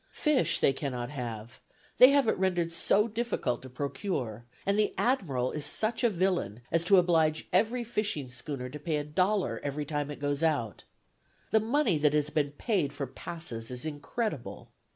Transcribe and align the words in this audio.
Fish 0.09 0.57
they 0.57 0.73
cannot 0.73 1.11
have, 1.11 1.59
they 1.97 2.09
have 2.09 2.25
rendered 2.25 2.69
it 2.69 2.73
so 2.73 3.07
difficult 3.07 3.61
to 3.61 3.69
procure; 3.69 4.45
and 4.65 4.79
the 4.79 4.95
admiral 4.97 5.51
is 5.51 5.63
such 5.63 6.03
a 6.03 6.09
villain 6.09 6.61
as 6.71 6.83
to 6.83 6.97
oblige 6.97 7.47
every 7.53 7.83
fishing 7.83 8.27
schooner 8.27 8.67
to 8.67 8.79
pay 8.79 8.97
a 8.97 9.03
dollar 9.03 9.59
every 9.61 9.85
time 9.85 10.09
it 10.09 10.17
goes 10.19 10.41
out. 10.41 10.85
The 11.51 11.59
money 11.59 11.99
that 11.99 12.13
has 12.15 12.31
been 12.31 12.53
paid 12.53 12.91
for 12.93 13.05
passes 13.05 13.69
is 13.69 13.85
incredible. 13.85 14.71